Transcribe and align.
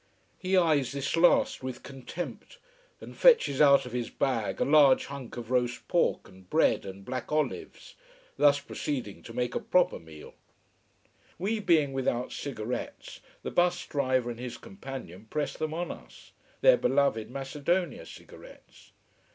He 0.39 0.57
eyes 0.57 0.93
this 0.93 1.15
last 1.15 1.61
with 1.61 1.83
contempt, 1.83 2.57
and 2.99 3.15
fetches 3.15 3.61
out 3.61 3.85
of 3.85 3.91
his 3.91 4.09
bag 4.09 4.59
a 4.59 4.65
large 4.65 5.05
hunk 5.05 5.37
of 5.37 5.51
roast 5.51 5.87
pork, 5.87 6.27
and 6.27 6.49
bread, 6.49 6.87
and 6.87 7.05
black 7.05 7.31
olives, 7.31 7.93
thus 8.35 8.59
proceeding 8.59 9.21
to 9.21 9.31
make 9.31 9.53
a 9.53 9.59
proper 9.59 9.99
meal. 9.99 10.33
[Illustration: 10.33 11.05
FONNI] 11.05 11.35
We 11.37 11.59
being 11.59 11.93
without 11.93 12.31
cigarettes, 12.31 13.19
the 13.43 13.51
bus 13.51 13.85
driver 13.85 14.31
and 14.31 14.39
his 14.39 14.57
companion 14.57 15.25
press 15.29 15.55
them 15.55 15.71
on 15.75 15.91
us: 15.91 16.31
their 16.61 16.77
beloved 16.77 17.29
Macedonia 17.29 18.07
cigarettes. 18.07 18.93